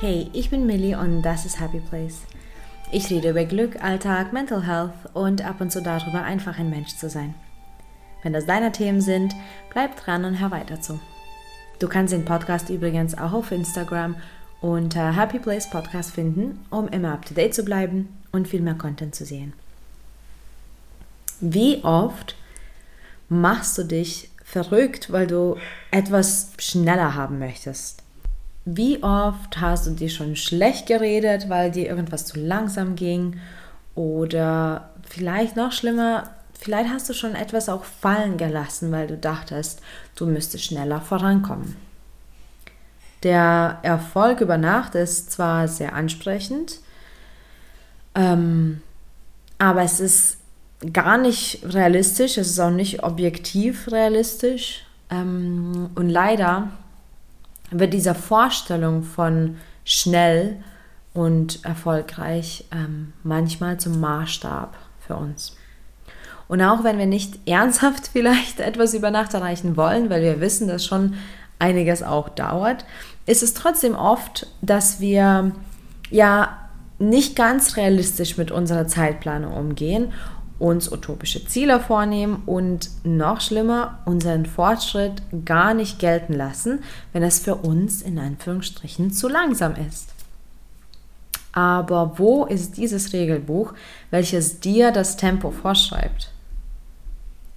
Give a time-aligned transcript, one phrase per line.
[0.00, 2.20] Hey, ich bin Millie und das ist Happy Place.
[2.90, 6.96] Ich rede über Glück, Alltag, Mental Health und ab und zu darüber, einfach ein Mensch
[6.96, 7.34] zu sein.
[8.22, 9.34] Wenn das deine Themen sind,
[9.70, 10.98] bleib dran und hör weiter zu.
[11.80, 14.16] Du kannst den Podcast übrigens auch auf Instagram
[14.62, 18.76] unter Happy Place Podcast finden, um immer up to date zu bleiben und viel mehr
[18.76, 19.52] Content zu sehen.
[21.40, 22.36] Wie oft
[23.28, 25.58] machst du dich verrückt, weil du
[25.90, 28.02] etwas schneller haben möchtest?
[28.72, 33.40] Wie oft hast du dir schon schlecht geredet, weil dir irgendwas zu langsam ging?
[33.96, 39.80] Oder vielleicht noch schlimmer, vielleicht hast du schon etwas auch fallen gelassen, weil du dachtest,
[40.14, 41.76] du müsstest schneller vorankommen.
[43.24, 46.78] Der Erfolg über Nacht ist zwar sehr ansprechend,
[48.14, 48.82] ähm,
[49.58, 50.38] aber es ist
[50.92, 54.86] gar nicht realistisch, es ist auch nicht objektiv realistisch.
[55.10, 56.68] Ähm, und leider
[57.70, 60.62] wird diese Vorstellung von schnell
[61.12, 64.76] und erfolgreich ähm, manchmal zum Maßstab
[65.06, 65.56] für uns.
[66.48, 70.68] Und auch wenn wir nicht ernsthaft vielleicht etwas über Nacht erreichen wollen, weil wir wissen,
[70.68, 71.14] dass schon
[71.58, 72.84] einiges auch dauert,
[73.26, 75.52] ist es trotzdem oft, dass wir
[76.10, 76.56] ja
[76.98, 80.12] nicht ganz realistisch mit unserer Zeitplanung umgehen
[80.60, 87.40] uns utopische Ziele vornehmen und noch schlimmer, unseren Fortschritt gar nicht gelten lassen, wenn es
[87.40, 90.10] für uns in Anführungsstrichen zu langsam ist.
[91.52, 93.72] Aber wo ist dieses Regelbuch,
[94.10, 96.30] welches dir das Tempo vorschreibt?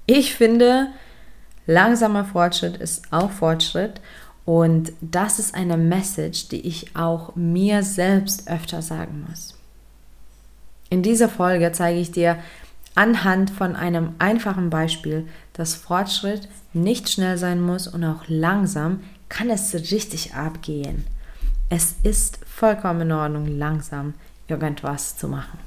[0.05, 0.87] Ich finde,
[1.67, 4.01] langsamer Fortschritt ist auch Fortschritt
[4.45, 9.55] und das ist eine Message, die ich auch mir selbst öfter sagen muss.
[10.89, 12.37] In dieser Folge zeige ich dir
[12.95, 19.49] anhand von einem einfachen Beispiel, dass Fortschritt nicht schnell sein muss und auch langsam kann
[19.49, 21.05] es richtig abgehen.
[21.69, 24.13] Es ist vollkommen in Ordnung, langsam
[24.47, 25.57] irgendwas zu machen.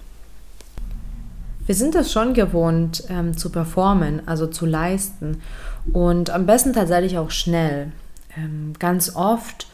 [1.67, 5.43] Wir sind es schon gewohnt ähm, zu performen, also zu leisten
[5.93, 7.91] und am besten tatsächlich auch schnell.
[8.37, 9.67] Ähm, ganz oft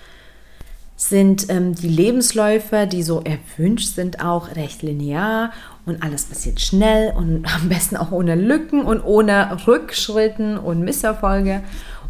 [0.96, 5.52] sind ähm, die Lebensläufe, die so erwünscht sind, auch recht linear
[5.84, 11.62] und alles passiert schnell und am besten auch ohne Lücken und ohne Rückschritten und Misserfolge.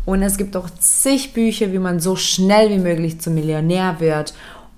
[0.04, 4.34] Und es gibt auch zig Bücher, wie man so schnell wie möglich zum Millionär wird.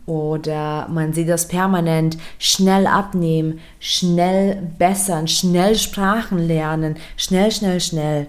[0.06, 8.26] Oder man sieht das permanent schnell abnehmen, schnell bessern, schnell Sprachen lernen, schnell, schnell, schnell.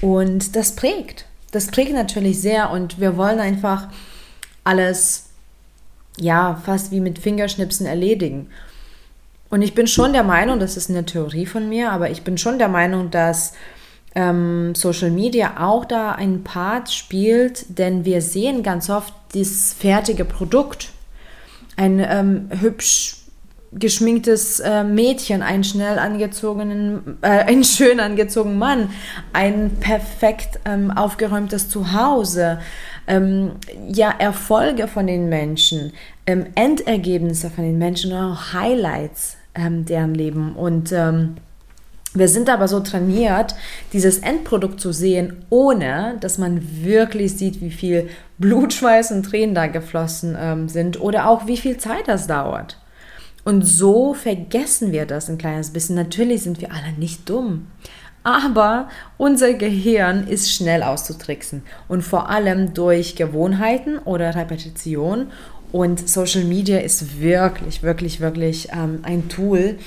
[0.00, 1.26] Und das prägt.
[1.50, 3.88] Das prägt natürlich sehr und wir wollen einfach
[4.64, 5.26] alles,
[6.16, 8.48] ja, fast wie mit Fingerschnipsen erledigen.
[9.52, 12.38] Und ich bin schon der Meinung, das ist eine Theorie von mir, aber ich bin
[12.38, 13.52] schon der Meinung, dass
[14.14, 20.24] ähm, Social Media auch da einen Part spielt, denn wir sehen ganz oft das fertige
[20.24, 20.88] Produkt.
[21.76, 23.26] Ein ähm, hübsch
[23.72, 28.88] geschminktes äh, Mädchen, einen schnell angezogenen, äh, einen schön angezogenen Mann,
[29.34, 32.58] ein perfekt ähm, aufgeräumtes Zuhause,
[33.06, 33.50] ähm,
[33.86, 35.92] ja Erfolge von den Menschen,
[36.26, 40.54] ähm, Endergebnisse von den Menschen auch Highlights ähm, deren Leben.
[40.54, 41.36] Und ähm,
[42.14, 43.54] wir sind aber so trainiert,
[43.92, 49.54] dieses Endprodukt zu sehen, ohne dass man wirklich sieht, wie viel Blut, Schweiß und Tränen
[49.54, 52.78] da geflossen ähm, sind oder auch wie viel Zeit das dauert.
[53.44, 55.96] Und so vergessen wir das ein kleines bisschen.
[55.96, 57.66] Natürlich sind wir alle nicht dumm.
[58.24, 65.32] Aber unser Gehirn ist schnell auszutricksen und vor allem durch Gewohnheiten oder Repetition
[65.72, 69.78] und Social Media ist wirklich, wirklich, wirklich ähm, ein Tool,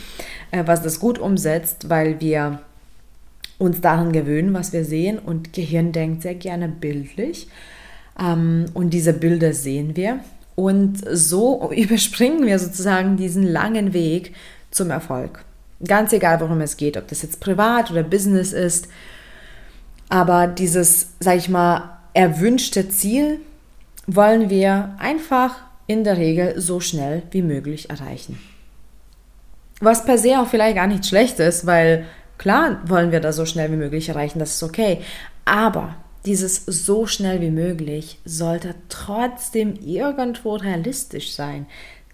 [0.49, 2.59] äh, was das gut umsetzt, weil wir
[3.59, 5.19] uns daran gewöhnen, was wir sehen.
[5.19, 7.47] Und Gehirn denkt sehr gerne bildlich.
[8.19, 10.19] Ähm, und diese Bilder sehen wir.
[10.55, 14.33] Und so überspringen wir sozusagen diesen langen Weg
[14.71, 15.45] zum Erfolg.
[15.85, 18.87] Ganz egal, worum es geht, ob das jetzt privat oder Business ist.
[20.09, 23.39] Aber dieses, sag ich mal, erwünschte Ziel
[24.07, 28.39] wollen wir einfach in der Regel so schnell wie möglich erreichen.
[29.81, 32.05] Was per se auch vielleicht gar nicht schlecht ist, weil
[32.37, 35.01] klar wollen wir das so schnell wie möglich erreichen, das ist okay.
[35.43, 35.95] Aber
[36.25, 41.67] dieses so schnell wie möglich sollte trotzdem irgendwo realistisch sein.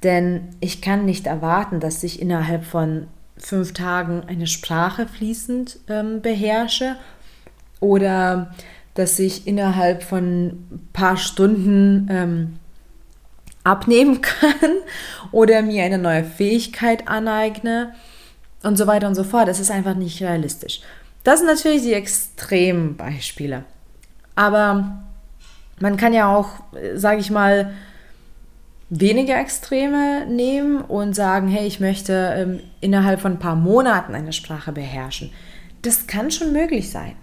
[0.04, 3.08] Denn ich kann nicht erwarten, dass ich innerhalb von
[3.38, 6.96] fünf Tagen eine Sprache fließend ähm, beherrsche
[7.80, 8.54] oder
[8.94, 12.54] dass ich innerhalb von ein paar Stunden ähm,
[13.64, 14.72] abnehmen kann
[15.32, 17.94] oder mir eine neue Fähigkeit aneigne
[18.64, 19.48] und so weiter und so fort.
[19.48, 20.82] Das ist einfach nicht realistisch.
[21.24, 23.64] Das sind natürlich die extremen Beispiele.
[24.36, 25.04] Aber
[25.80, 26.50] man kann ja auch,
[26.96, 27.74] sage ich mal,
[28.90, 34.34] weniger Extreme nehmen und sagen, hey, ich möchte ähm, innerhalb von ein paar Monaten eine
[34.34, 35.32] Sprache beherrschen.
[35.82, 37.14] Das kann schon möglich sein.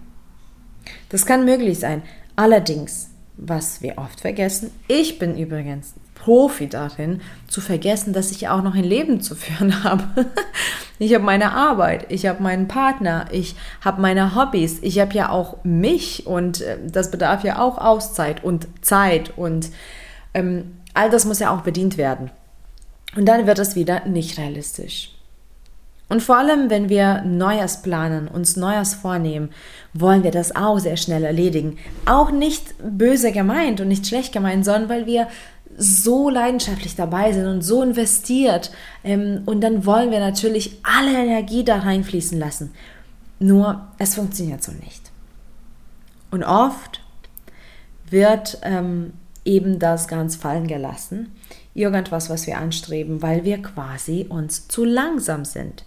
[1.09, 2.01] Das kann möglich sein.
[2.35, 5.93] Allerdings, was wir oft vergessen, ich bin übrigens
[6.29, 10.03] Profi darin, zu vergessen, dass ich auch noch ein Leben zu führen habe.
[10.99, 15.29] ich habe meine Arbeit, ich habe meinen Partner, ich habe meine Hobbys, ich habe ja
[15.29, 19.71] auch mich und äh, das bedarf ja auch Auszeit und Zeit und
[20.35, 22.29] ähm, all das muss ja auch bedient werden.
[23.15, 25.09] Und dann wird es wieder nicht realistisch.
[26.09, 29.49] Und vor allem, wenn wir Neues planen, uns Neues vornehmen,
[29.93, 31.77] wollen wir das auch sehr schnell erledigen.
[32.05, 35.27] Auch nicht böse gemeint und nicht schlecht gemeint, sondern weil wir
[35.79, 38.71] so leidenschaftlich dabei sind und so investiert.
[39.03, 42.71] Ähm, und dann wollen wir natürlich alle Energie da reinfließen lassen.
[43.39, 45.09] Nur, es funktioniert so nicht.
[46.29, 47.01] Und oft
[48.09, 49.13] wird ähm,
[49.45, 51.33] eben das ganz fallen gelassen.
[51.73, 55.85] Irgendwas, was wir anstreben, weil wir quasi uns zu langsam sind.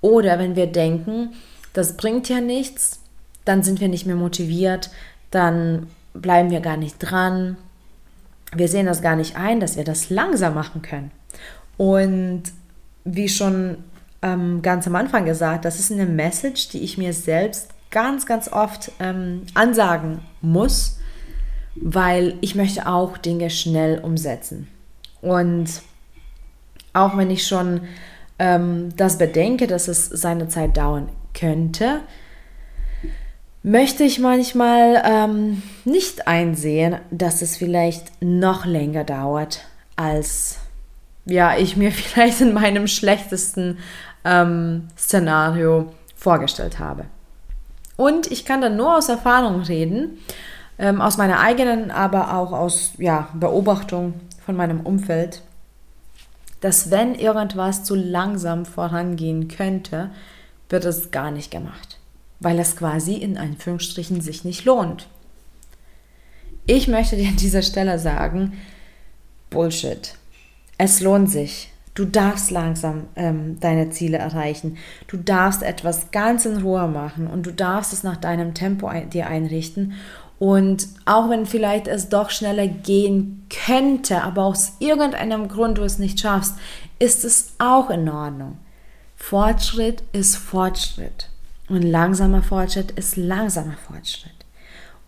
[0.00, 1.34] Oder wenn wir denken,
[1.74, 3.00] das bringt ja nichts,
[3.44, 4.90] dann sind wir nicht mehr motiviert,
[5.30, 7.56] dann bleiben wir gar nicht dran,
[8.54, 11.10] wir sehen das gar nicht ein, dass wir das langsam machen können.
[11.76, 12.44] Und
[13.04, 13.78] wie schon
[14.22, 18.48] ähm, ganz am Anfang gesagt, das ist eine Message, die ich mir selbst ganz, ganz
[18.50, 20.98] oft ähm, ansagen muss,
[21.76, 24.68] weil ich möchte auch Dinge schnell umsetzen.
[25.20, 25.82] Und
[26.92, 27.82] auch wenn ich schon
[28.38, 32.00] ähm, das bedenke, dass es seine Zeit dauern könnte,
[33.64, 39.64] möchte ich manchmal ähm, nicht einsehen, dass es vielleicht noch länger dauert,
[39.96, 40.58] als
[41.24, 43.78] ja, ich mir vielleicht in meinem schlechtesten
[44.24, 47.06] ähm, Szenario vorgestellt habe.
[47.96, 50.18] Und ich kann dann nur aus Erfahrung reden,
[50.78, 54.14] ähm, aus meiner eigenen, aber auch aus ja, Beobachtung
[54.44, 55.42] von meinem Umfeld,
[56.60, 60.10] dass wenn irgendwas zu langsam vorangehen könnte,
[60.68, 61.98] wird es gar nicht gemacht
[62.44, 65.08] weil es quasi in Anführungsstrichen sich nicht lohnt.
[66.66, 68.52] Ich möchte dir an dieser Stelle sagen,
[69.50, 70.14] Bullshit.
[70.78, 71.70] Es lohnt sich.
[71.94, 74.78] Du darfst langsam ähm, deine Ziele erreichen.
[75.06, 79.10] Du darfst etwas ganz in Ruhe machen und du darfst es nach deinem Tempo ein
[79.10, 79.92] dir einrichten.
[80.40, 85.98] Und auch wenn vielleicht es doch schneller gehen könnte, aber aus irgendeinem Grund du es
[85.98, 86.56] nicht schaffst,
[86.98, 88.58] ist es auch in Ordnung.
[89.14, 91.30] Fortschritt ist Fortschritt.
[91.68, 94.32] Und langsamer Fortschritt ist langsamer Fortschritt.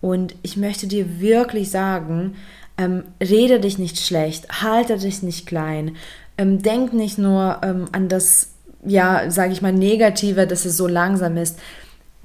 [0.00, 2.36] Und ich möchte dir wirklich sagen,
[2.78, 5.96] ähm, rede dich nicht schlecht, halte dich nicht klein,
[6.38, 8.52] ähm, denk nicht nur ähm, an das,
[8.84, 11.58] ja, sage ich mal, Negative, dass es so langsam ist.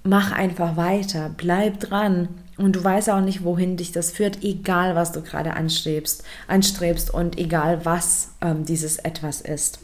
[0.04, 4.96] Mach einfach weiter, bleib dran und du weißt auch nicht, wohin dich das führt, egal
[4.96, 9.80] was du gerade anstrebst, anstrebst und egal was ähm, dieses etwas ist,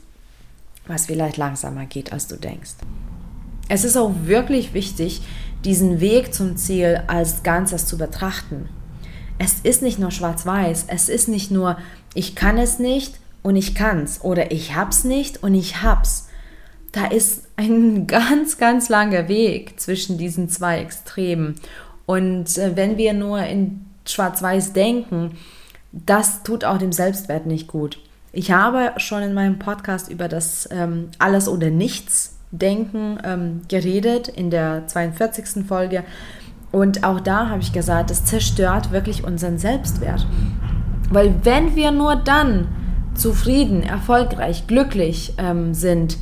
[0.87, 2.73] was vielleicht langsamer geht, als du denkst.
[3.69, 5.21] Es ist auch wirklich wichtig,
[5.65, 8.69] diesen Weg zum Ziel als Ganzes zu betrachten.
[9.39, 11.77] Es ist nicht nur schwarz-weiß, es ist nicht nur
[12.13, 16.29] ich kann es nicht und ich kann's oder ich hab's nicht und ich hab's.
[16.91, 21.55] Da ist ein ganz, ganz langer Weg zwischen diesen zwei Extremen.
[22.05, 25.37] Und äh, wenn wir nur in schwarz-weiß denken,
[25.91, 27.99] das tut auch dem Selbstwert nicht gut.
[28.31, 34.27] Ich habe schon in meinem Podcast über das ähm, Alles oder Nichts Denken ähm, geredet
[34.27, 35.65] in der 42.
[35.67, 36.03] Folge.
[36.71, 40.25] Und auch da habe ich gesagt, es zerstört wirklich unseren Selbstwert.
[41.09, 42.67] Weil wenn wir nur dann
[43.15, 46.17] zufrieden, erfolgreich, glücklich ähm, sind,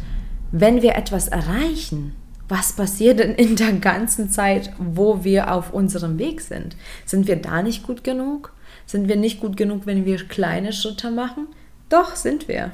[0.52, 2.14] wenn wir etwas erreichen,
[2.48, 6.76] was passiert denn in der ganzen Zeit, wo wir auf unserem Weg sind?
[7.06, 8.54] Sind wir da nicht gut genug?
[8.86, 11.48] Sind wir nicht gut genug, wenn wir kleine Schritte machen?
[11.90, 12.72] Doch, sind wir.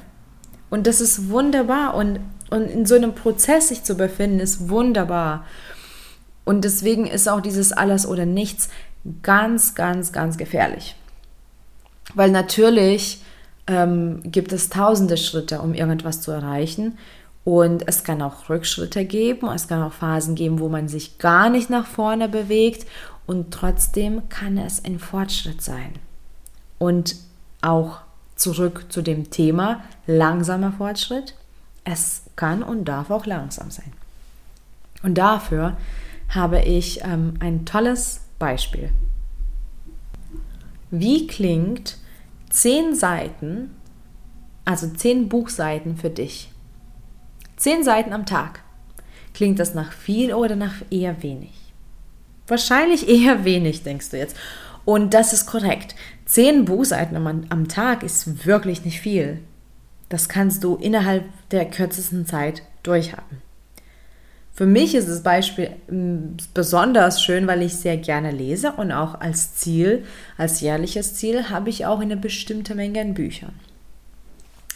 [0.70, 1.96] Und das ist wunderbar.
[1.96, 2.20] Und
[2.52, 5.46] und in so einem Prozess sich zu befinden, ist wunderbar.
[6.44, 8.70] Und deswegen ist auch dieses Alles oder Nichts
[9.24, 10.96] ganz, ganz, ganz gefährlich.
[12.14, 13.22] Weil natürlich
[13.68, 16.98] ähm, gibt es tausende Schritte, um irgendwas zu erreichen.
[17.44, 21.50] Und es kann auch Rückschritte geben, es kann auch Phasen geben, wo man sich gar
[21.50, 22.86] nicht nach vorne bewegt.
[23.26, 25.94] Und trotzdem kann es ein Fortschritt sein.
[26.78, 27.16] Und
[27.62, 28.00] auch
[28.36, 31.36] zurück zu dem Thema langsamer Fortschritt.
[31.84, 33.92] Es kann und darf auch langsam sein.
[35.04, 35.78] Und dafür
[36.30, 38.92] habe ich ähm, ein tolles Beispiel.
[40.92, 41.98] Wie klingt
[42.50, 43.72] zehn Seiten,
[44.66, 46.52] also zehn Buchseiten für dich?
[47.56, 48.62] Zehn Seiten am Tag.
[49.34, 51.54] Klingt das nach viel oder nach eher wenig?
[52.48, 54.36] Wahrscheinlich eher wenig, denkst du jetzt.
[54.84, 55.96] Und das ist korrekt.
[56.26, 59.40] Zehn Buchseiten am, am Tag ist wirklich nicht viel.
[60.12, 63.42] Das kannst du innerhalb der kürzesten Zeit durchhaben.
[64.54, 69.22] Für mich ist das Beispiel mm, besonders schön, weil ich sehr gerne lese und auch
[69.22, 70.04] als Ziel,
[70.38, 73.54] als jährliches Ziel, habe ich auch eine bestimmte Menge an Büchern.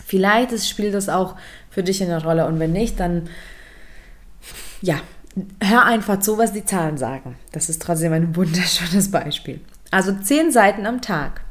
[0.05, 1.35] Vielleicht spielt das auch
[1.69, 3.27] für dich eine Rolle und wenn nicht, dann
[4.81, 5.01] ja,
[5.61, 7.35] hör einfach zu, was die Zahlen sagen.
[7.51, 9.59] Das ist trotzdem ein wunderschönes Beispiel.
[9.91, 11.41] Also zehn Seiten am Tag.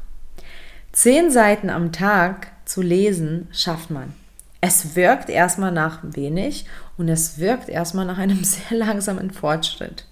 [0.91, 4.13] Zehn Seiten am Tag zu lesen, schafft man.
[4.61, 6.65] Es wirkt erstmal nach wenig
[6.97, 10.05] und es wirkt erstmal nach einem sehr langsamen Fortschritt.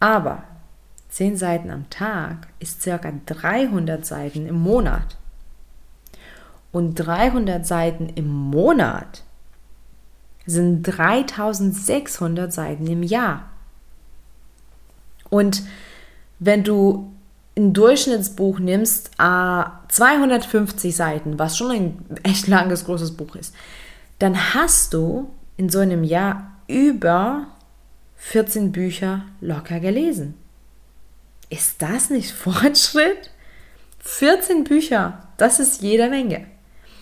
[0.00, 0.44] Aber
[1.08, 5.16] 10 Seiten am Tag ist circa 300 Seiten im Monat.
[6.70, 9.24] Und 300 Seiten im Monat
[10.44, 13.48] sind 3600 Seiten im Jahr.
[15.30, 15.62] Und
[16.38, 17.12] wenn du
[17.58, 23.54] ein Durchschnittsbuch nimmst, äh, 250 Seiten, was schon ein echt langes, großes Buch ist,
[24.18, 27.48] dann hast du in so einem Jahr über
[28.16, 30.34] 14 Bücher locker gelesen.
[31.50, 33.30] Ist das nicht Fortschritt?
[34.00, 36.46] 14 Bücher, das ist jede Menge.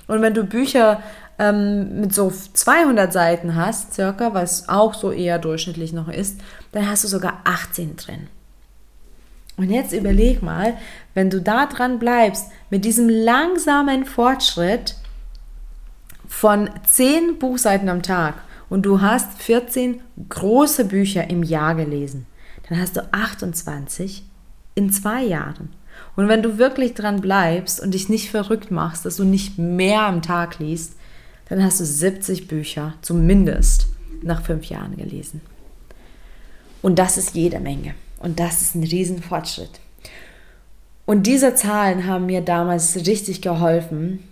[0.06, 1.02] Und wenn du Bücher
[1.38, 6.40] ähm, mit so 200 Seiten hast, circa, was auch so eher durchschnittlich noch ist,
[6.72, 8.28] dann hast du sogar 18 drin.
[9.56, 10.76] Und jetzt überleg mal,
[11.14, 14.96] wenn du da dran bleibst, mit diesem langsamen Fortschritt
[16.28, 18.34] von 10 Buchseiten am Tag
[18.68, 22.26] und du hast 14 große Bücher im Jahr gelesen,
[22.68, 24.24] dann hast du 28
[24.74, 25.70] in zwei Jahren.
[26.16, 30.02] Und wenn du wirklich dran bleibst und dich nicht verrückt machst, dass du nicht mehr
[30.02, 30.96] am Tag liest,
[31.48, 33.86] dann hast du 70 Bücher zumindest
[34.22, 35.40] nach fünf Jahren gelesen.
[36.82, 37.94] Und das ist jede Menge.
[38.26, 39.70] Und das ist ein Riesenfortschritt.
[41.04, 44.24] Und diese Zahlen haben mir damals richtig geholfen,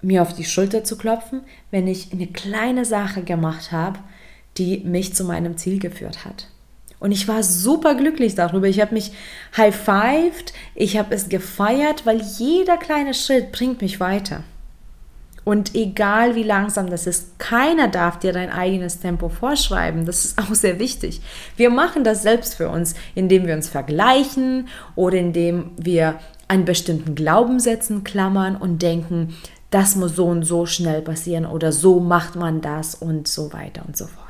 [0.00, 3.98] mir auf die Schulter zu klopfen, wenn ich eine kleine Sache gemacht habe,
[4.56, 6.48] die mich zu meinem Ziel geführt hat.
[7.00, 8.66] Und ich war super glücklich darüber.
[8.66, 9.12] Ich habe mich
[9.58, 14.42] high-fived, ich habe es gefeiert, weil jeder kleine Schritt bringt mich weiter.
[15.44, 20.06] Und egal wie langsam das ist, keiner darf dir dein eigenes Tempo vorschreiben.
[20.06, 21.20] Das ist auch sehr wichtig.
[21.56, 27.14] Wir machen das selbst für uns, indem wir uns vergleichen oder indem wir an bestimmten
[27.14, 29.36] Glaubenssätzen klammern und denken,
[29.70, 33.82] das muss so und so schnell passieren oder so macht man das und so weiter
[33.86, 34.24] und so fort.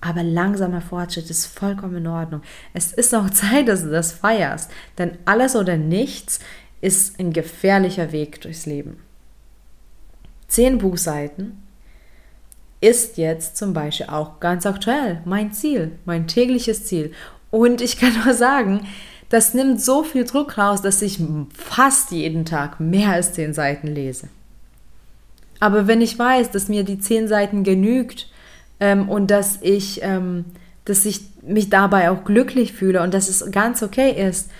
[0.00, 2.42] Aber langsamer Fortschritt ist vollkommen in Ordnung.
[2.72, 6.38] Es ist auch Zeit, dass du das feierst, denn alles oder nichts
[6.80, 8.98] ist ein gefährlicher Weg durchs Leben
[10.48, 11.62] zehn Buchseiten
[12.80, 17.12] ist jetzt zum Beispiel auch ganz aktuell mein Ziel, mein tägliches Ziel.
[17.50, 18.86] Und ich kann nur sagen,
[19.28, 21.20] das nimmt so viel Druck raus, dass ich
[21.54, 24.28] fast jeden Tag mehr als zehn Seiten lese.
[25.60, 28.30] Aber wenn ich weiß, dass mir die zehn Seiten genügt
[28.80, 30.44] ähm, und dass ich, ähm,
[30.84, 34.50] dass ich mich dabei auch glücklich fühle und dass es ganz okay ist,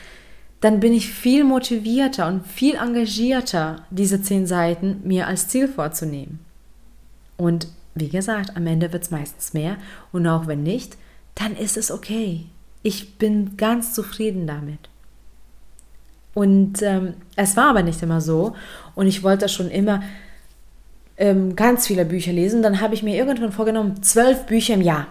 [0.61, 6.41] dann bin ich viel motivierter und viel engagierter, diese zehn Seiten mir als Ziel vorzunehmen.
[7.37, 9.77] Und wie gesagt, am Ende wird es meistens mehr
[10.13, 10.97] und auch wenn nicht,
[11.35, 12.47] dann ist es okay.
[12.83, 14.89] Ich bin ganz zufrieden damit.
[16.35, 18.55] Und ähm, es war aber nicht immer so
[18.95, 20.03] und ich wollte schon immer
[21.17, 22.63] ähm, ganz viele Bücher lesen.
[22.63, 25.07] Dann habe ich mir irgendwann vorgenommen, zwölf Bücher im Jahr.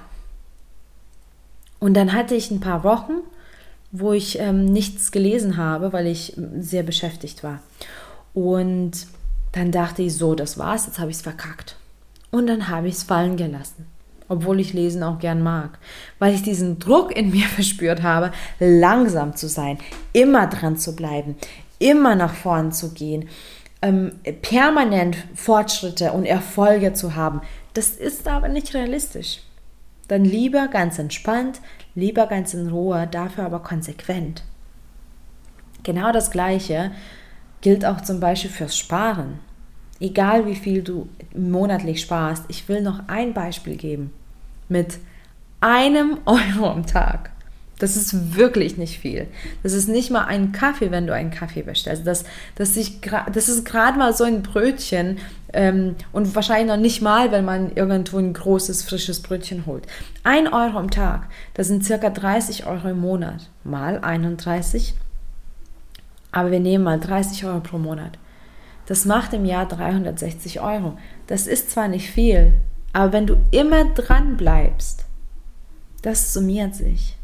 [1.79, 3.21] Und dann hatte ich ein paar Wochen
[3.91, 7.61] wo ich ähm, nichts gelesen habe, weil ich sehr beschäftigt war.
[8.33, 9.07] Und
[9.53, 11.77] dann dachte ich, so, das war's, jetzt habe ich es verkackt.
[12.31, 13.87] Und dann habe ich es fallen gelassen,
[14.27, 15.79] obwohl ich Lesen auch gern mag,
[16.19, 19.77] weil ich diesen Druck in mir verspürt habe, langsam zu sein,
[20.13, 21.35] immer dran zu bleiben,
[21.79, 23.29] immer nach vorn zu gehen,
[23.81, 27.41] ähm, permanent Fortschritte und Erfolge zu haben.
[27.73, 29.41] Das ist aber nicht realistisch.
[30.07, 31.59] Dann lieber ganz entspannt,
[31.95, 34.43] lieber ganz in Ruhe, dafür aber konsequent.
[35.83, 36.91] Genau das Gleiche
[37.61, 39.39] gilt auch zum Beispiel fürs Sparen.
[39.99, 44.13] Egal wie viel du monatlich sparst, ich will noch ein Beispiel geben.
[44.69, 44.99] Mit
[45.59, 47.31] einem Euro am Tag
[47.79, 49.27] das ist wirklich nicht viel.
[49.61, 52.07] Das ist nicht mal ein Kaffee, wenn du einen Kaffee bestellst.
[52.07, 55.19] Das, das, ich, das ist gerade mal so ein Brötchen
[55.53, 59.85] ähm, und wahrscheinlich noch nicht mal, wenn man irgendwo ein großes, frisches Brötchen holt.
[60.23, 63.49] Ein Euro am Tag, das sind circa 30 Euro im Monat.
[63.63, 64.95] Mal 31.
[66.31, 68.17] Aber wir nehmen mal 30 Euro pro Monat.
[68.87, 70.97] Das macht im Jahr 360 Euro.
[71.27, 72.53] Das ist zwar nicht viel,
[72.93, 75.05] aber wenn du immer dran bleibst,
[76.01, 77.16] das summiert sich.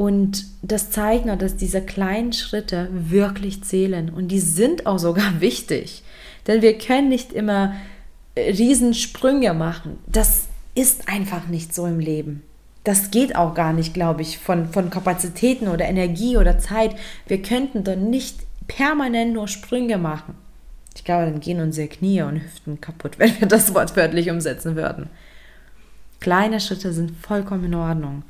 [0.00, 5.40] Und das zeigt nur, dass diese kleinen Schritte wirklich zählen und die sind auch sogar
[5.42, 6.02] wichtig.
[6.46, 7.74] Denn wir können nicht immer
[8.34, 9.98] äh, Riesensprünge machen.
[10.06, 12.42] Das ist einfach nicht so im Leben.
[12.82, 16.96] Das geht auch gar nicht, glaube ich, von, von Kapazitäten oder Energie oder Zeit.
[17.26, 18.38] Wir könnten doch nicht
[18.68, 20.34] permanent nur Sprünge machen.
[20.96, 25.10] Ich glaube, dann gehen unsere Knie und Hüften kaputt, wenn wir das wortwörtlich umsetzen würden.
[26.20, 28.22] Kleine Schritte sind vollkommen in Ordnung.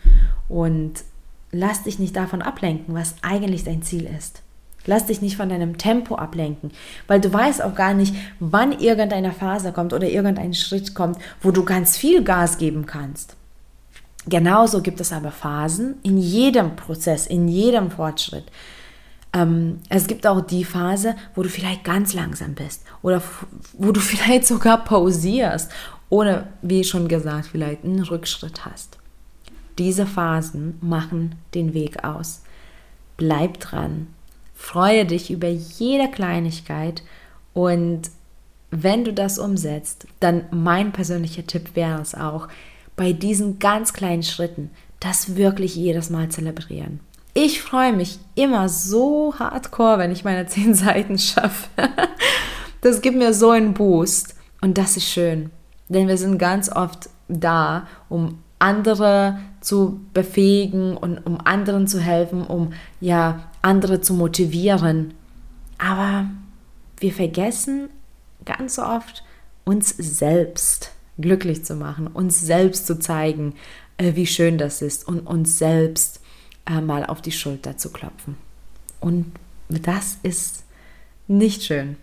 [0.48, 1.04] Und
[1.52, 4.42] lass dich nicht davon ablenken, was eigentlich dein Ziel ist.
[4.86, 6.70] Lass dich nicht von deinem Tempo ablenken,
[7.06, 11.50] weil du weißt auch gar nicht, wann irgendeine Phase kommt oder irgendein Schritt kommt, wo
[11.50, 13.36] du ganz viel Gas geben kannst.
[14.26, 18.44] Genauso gibt es aber Phasen in jedem Prozess, in jedem Fortschritt.
[19.32, 23.22] Ähm, es gibt auch die Phase, wo du vielleicht ganz langsam bist oder
[23.74, 25.70] wo du vielleicht sogar pausierst,
[26.08, 28.99] ohne, wie schon gesagt, vielleicht einen Rückschritt hast.
[29.80, 32.42] Diese Phasen machen den Weg aus.
[33.16, 34.08] Bleib dran.
[34.54, 37.02] Freue dich über jede Kleinigkeit
[37.54, 38.02] und
[38.70, 42.48] wenn du das umsetzt, dann mein persönlicher Tipp wäre es auch,
[42.94, 44.70] bei diesen ganz kleinen Schritten
[45.00, 47.00] das wirklich jedes Mal zelebrieren.
[47.32, 51.68] Ich freue mich immer so hardcore, wenn ich meine zehn Seiten schaffe.
[52.82, 55.50] Das gibt mir so einen Boost und das ist schön,
[55.88, 62.46] denn wir sind ganz oft da, um andere zu befähigen und um anderen zu helfen,
[62.46, 65.14] um ja andere zu motivieren.
[65.78, 66.30] Aber
[66.98, 67.88] wir vergessen
[68.44, 69.22] ganz oft
[69.64, 73.54] uns selbst glücklich zu machen, uns selbst zu zeigen,
[73.98, 76.20] äh, wie schön das ist und uns selbst
[76.66, 78.36] äh, mal auf die Schulter zu klopfen.
[79.00, 79.32] Und
[79.68, 80.64] das ist
[81.28, 81.96] nicht schön.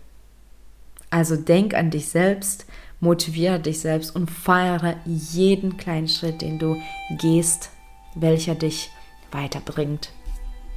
[1.09, 2.65] Also denk an dich selbst,
[2.99, 6.81] motiviere dich selbst und feiere jeden kleinen Schritt, den du
[7.19, 7.71] gehst,
[8.15, 8.89] welcher dich
[9.31, 10.11] weiterbringt.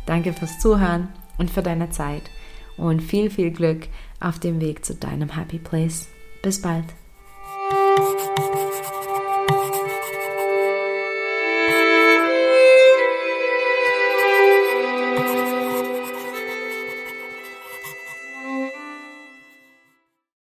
[0.07, 2.23] Danke fürs Zuhören und für deine Zeit
[2.77, 3.88] und viel, viel Glück
[4.21, 6.09] auf dem Weg zu deinem Happy Place.
[6.42, 6.87] Bis bald.